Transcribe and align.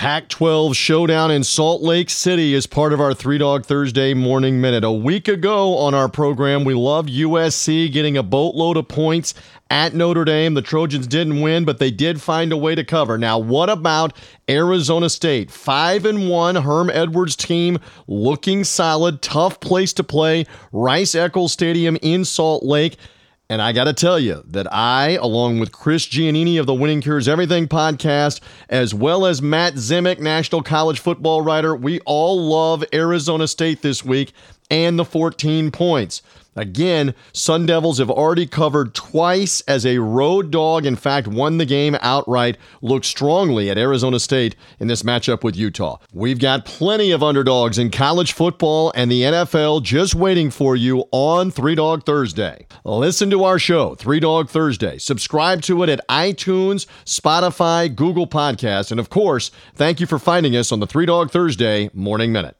Pac 0.00 0.30
12 0.30 0.74
showdown 0.74 1.30
in 1.30 1.44
Salt 1.44 1.82
Lake 1.82 2.08
City 2.08 2.54
is 2.54 2.66
part 2.66 2.94
of 2.94 3.02
our 3.02 3.12
Three 3.12 3.36
Dog 3.36 3.66
Thursday 3.66 4.14
morning 4.14 4.58
minute. 4.58 4.82
A 4.82 4.90
week 4.90 5.28
ago 5.28 5.76
on 5.76 5.92
our 5.92 6.08
program, 6.08 6.64
we 6.64 6.72
loved 6.72 7.10
USC 7.10 7.92
getting 7.92 8.16
a 8.16 8.22
boatload 8.22 8.78
of 8.78 8.88
points 8.88 9.34
at 9.68 9.92
Notre 9.92 10.24
Dame. 10.24 10.54
The 10.54 10.62
Trojans 10.62 11.06
didn't 11.06 11.42
win, 11.42 11.66
but 11.66 11.78
they 11.80 11.90
did 11.90 12.22
find 12.22 12.50
a 12.50 12.56
way 12.56 12.74
to 12.74 12.82
cover. 12.82 13.18
Now, 13.18 13.38
what 13.38 13.68
about 13.68 14.16
Arizona 14.48 15.10
State? 15.10 15.50
5 15.50 16.06
and 16.06 16.30
1 16.30 16.56
Herm 16.56 16.88
Edwards 16.88 17.36
team 17.36 17.78
looking 18.06 18.64
solid, 18.64 19.20
tough 19.20 19.60
place 19.60 19.92
to 19.92 20.02
play. 20.02 20.46
Rice 20.72 21.14
Eccles 21.14 21.52
Stadium 21.52 21.98
in 22.00 22.24
Salt 22.24 22.62
Lake. 22.62 22.96
And 23.50 23.60
I 23.60 23.72
got 23.72 23.84
to 23.84 23.92
tell 23.92 24.20
you 24.20 24.44
that 24.46 24.72
I, 24.72 25.18
along 25.20 25.58
with 25.58 25.72
Chris 25.72 26.06
Giannini 26.06 26.60
of 26.60 26.66
the 26.66 26.72
Winning 26.72 27.00
Cures 27.00 27.26
Everything 27.26 27.66
podcast, 27.66 28.38
as 28.68 28.94
well 28.94 29.26
as 29.26 29.42
Matt 29.42 29.74
Zemek, 29.74 30.20
national 30.20 30.62
college 30.62 31.00
football 31.00 31.42
writer, 31.42 31.74
we 31.74 31.98
all 32.02 32.40
love 32.40 32.84
Arizona 32.94 33.48
State 33.48 33.82
this 33.82 34.04
week 34.04 34.32
and 34.70 34.98
the 34.98 35.04
14 35.04 35.70
points. 35.70 36.22
Again, 36.56 37.14
Sun 37.32 37.66
Devils 37.66 37.98
have 37.98 38.10
already 38.10 38.46
covered 38.46 38.94
twice 38.94 39.60
as 39.62 39.86
a 39.86 39.98
road 39.98 40.50
dog. 40.50 40.84
In 40.84 40.96
fact, 40.96 41.28
won 41.28 41.58
the 41.58 41.64
game 41.64 41.96
outright. 42.00 42.58
Look 42.82 43.04
strongly 43.04 43.70
at 43.70 43.78
Arizona 43.78 44.18
State 44.18 44.56
in 44.80 44.88
this 44.88 45.02
matchup 45.02 45.44
with 45.44 45.56
Utah. 45.56 45.98
We've 46.12 46.40
got 46.40 46.64
plenty 46.64 47.12
of 47.12 47.22
underdogs 47.22 47.78
in 47.78 47.90
college 47.90 48.32
football 48.32 48.92
and 48.94 49.10
the 49.10 49.22
NFL 49.22 49.84
just 49.84 50.14
waiting 50.14 50.50
for 50.50 50.74
you 50.74 51.04
on 51.12 51.50
Three 51.50 51.76
Dog 51.76 52.04
Thursday. 52.04 52.66
Listen 52.84 53.30
to 53.30 53.44
our 53.44 53.58
show, 53.58 53.94
Three 53.94 54.20
Dog 54.20 54.50
Thursday. 54.50 54.98
Subscribe 54.98 55.62
to 55.62 55.82
it 55.84 55.88
at 55.88 56.06
iTunes, 56.08 56.86
Spotify, 57.04 57.94
Google 57.94 58.26
Podcasts, 58.26 58.90
and 58.90 58.98
of 58.98 59.08
course, 59.08 59.50
thank 59.74 60.00
you 60.00 60.06
for 60.06 60.18
finding 60.18 60.56
us 60.56 60.72
on 60.72 60.80
the 60.80 60.86
Three 60.86 61.06
Dog 61.06 61.30
Thursday 61.30 61.90
Morning 61.94 62.32
Minute. 62.32 62.59